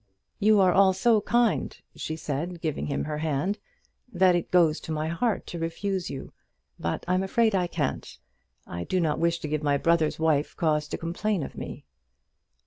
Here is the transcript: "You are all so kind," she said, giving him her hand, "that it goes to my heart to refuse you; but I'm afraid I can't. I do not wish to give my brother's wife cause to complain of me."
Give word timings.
"You 0.39 0.59
are 0.61 0.71
all 0.73 0.93
so 0.93 1.21
kind," 1.21 1.79
she 1.95 2.15
said, 2.15 2.59
giving 2.59 2.87
him 2.87 3.03
her 3.03 3.19
hand, 3.19 3.59
"that 4.11 4.35
it 4.35 4.49
goes 4.49 4.79
to 4.79 4.91
my 4.91 5.09
heart 5.09 5.45
to 5.45 5.59
refuse 5.59 6.09
you; 6.09 6.33
but 6.79 7.05
I'm 7.07 7.21
afraid 7.21 7.53
I 7.53 7.67
can't. 7.67 8.17
I 8.65 8.83
do 8.83 8.99
not 8.99 9.19
wish 9.19 9.37
to 9.41 9.47
give 9.47 9.61
my 9.61 9.77
brother's 9.77 10.17
wife 10.17 10.57
cause 10.57 10.87
to 10.87 10.97
complain 10.97 11.43
of 11.43 11.55
me." 11.55 11.85